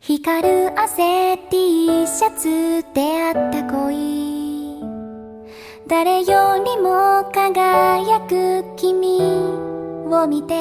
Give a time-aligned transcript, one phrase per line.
[0.00, 4.80] 光る汗 T シャツであった恋。
[5.86, 10.54] 誰よりも輝く君を見て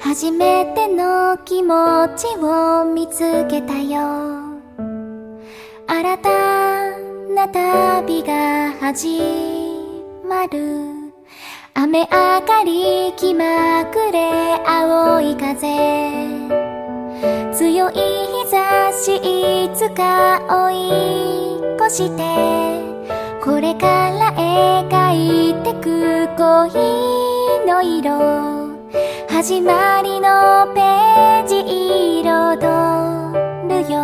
[0.00, 4.00] 初めての気持ちを見つけたよ。
[5.86, 6.28] 新た
[7.32, 9.20] な旅が始
[10.28, 11.12] まる。
[11.74, 16.75] 雨上がり気まぐれ青い風。
[17.52, 22.22] 強い日差しいつか追い越して
[23.42, 26.70] これから描いてく恋
[27.66, 28.76] の色
[29.28, 31.60] 始まりのページ
[32.20, 32.22] 彩
[33.68, 33.94] るよ。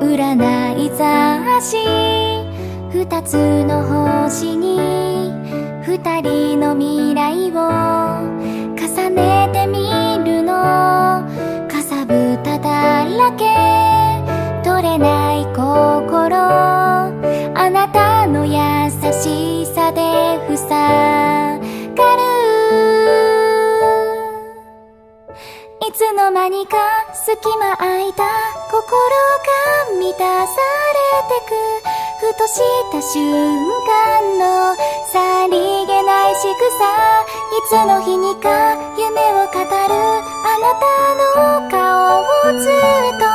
[0.00, 1.76] 占い雑誌
[2.92, 3.82] 二つの
[4.28, 4.78] 星に
[5.84, 7.56] 二人の未来を
[8.76, 9.78] 重ねてみ
[10.24, 10.52] るの。
[25.92, 26.78] いつの間にか
[27.12, 28.24] 隙間空いた
[28.70, 34.74] 心が満たされてくふとした瞬間の
[35.12, 40.88] さりげない仕草いつの日にか夢を語るあなた
[41.60, 42.72] の顔をずっ
[43.20, 43.26] と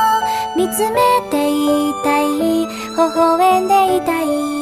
[0.56, 0.98] 見つめ
[1.30, 4.57] ていたい微笑んでいたい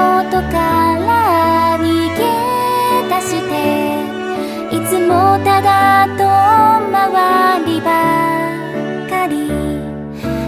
[0.00, 1.84] ことから逃
[2.16, 2.24] げ
[3.08, 3.52] 出して
[4.74, 6.20] いつもただ遠
[6.90, 7.90] 回りば
[9.10, 9.34] かり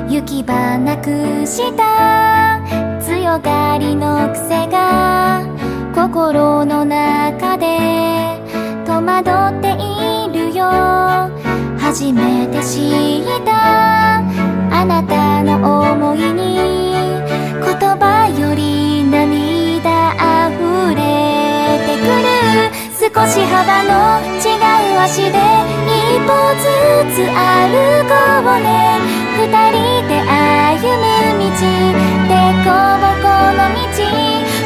[0.09, 2.61] 行き場なくした
[3.05, 5.45] 強がりの癖が
[5.95, 8.41] 心の中で
[8.87, 10.63] 戸惑っているよ。
[11.79, 16.92] 初めて知ったあなたの思いに
[23.15, 26.65] 少し幅の違う足で一歩ず
[27.13, 27.37] つ歩
[28.09, 28.97] こうね。
[29.37, 29.77] 二人
[30.09, 31.05] で歩む
[31.37, 31.61] 道。
[32.27, 32.33] で
[32.65, 34.01] こぼこの道。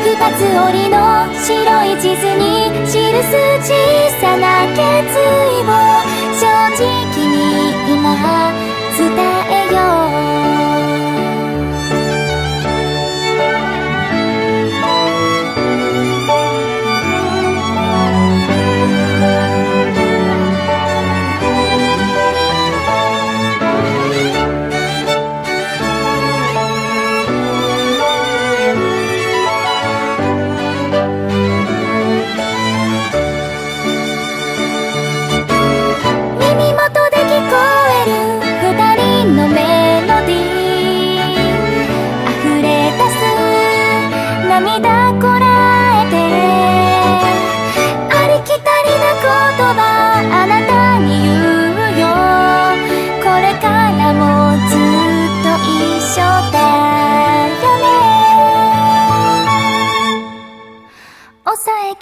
[0.05, 0.97] 二つ折りの
[1.35, 1.51] 白
[1.87, 3.35] い地図に記す
[3.67, 3.75] 小
[4.21, 5.75] さな決意を。
[6.39, 6.47] 正
[6.77, 6.87] 直
[7.27, 7.35] に
[7.93, 8.15] 今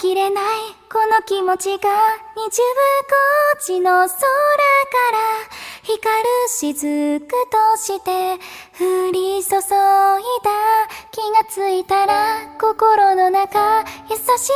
[0.05, 0.43] きれない
[0.87, 1.89] この気持ちが
[2.37, 2.61] 二十
[3.57, 5.17] 五時の空から
[5.81, 8.11] 光る雫として
[8.79, 10.51] 降り注いだ
[11.09, 14.53] 気がついたら心の中優しい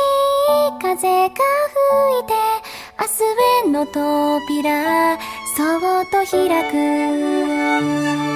[0.80, 2.32] 風が吹いて
[3.00, 5.18] 明日への扉
[5.56, 8.29] そっと開く。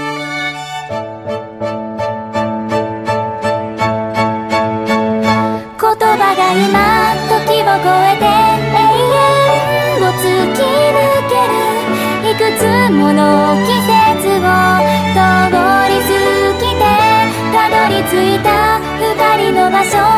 [13.04, 13.20] もの
[13.66, 15.20] 季節を通
[15.90, 16.16] り過
[16.58, 16.88] ぎて
[17.52, 20.13] たどり着いた二人の場所。